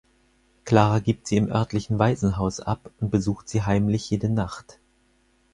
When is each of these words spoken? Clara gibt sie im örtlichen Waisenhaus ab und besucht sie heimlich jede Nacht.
Clara 0.65 0.97
gibt 0.99 1.27
sie 1.27 1.35
im 1.37 1.51
örtlichen 1.51 1.99
Waisenhaus 1.99 2.59
ab 2.59 2.89
und 2.99 3.11
besucht 3.11 3.47
sie 3.47 3.61
heimlich 3.61 4.09
jede 4.09 4.29
Nacht. 4.31 4.79